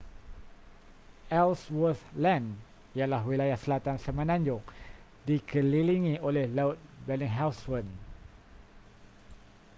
ellsworth 1.39 2.01
land 2.23 2.49
ialah 2.97 3.21
wilayah 3.29 3.53
selatan 3.63 3.97
semenanjung 4.03 4.57
dikelilingi 5.29 6.15
oleh 6.27 6.45
laut 6.57 6.77
bellingshausen 7.05 7.85